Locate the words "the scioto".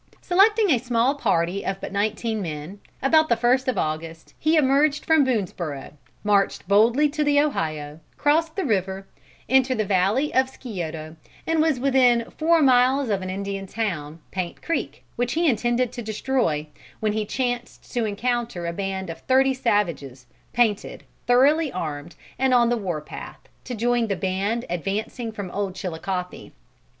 10.47-11.17